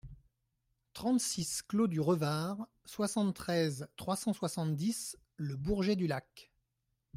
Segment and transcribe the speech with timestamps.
[0.93, 6.51] trente-six clos du Revard, soixante-treize, trois cent soixante-dix, Le Bourget-du-Lac